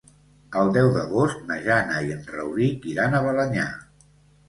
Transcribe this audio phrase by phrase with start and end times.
[0.61, 3.73] El deu d'agost na Jana i en Rauric iran a Balenyà.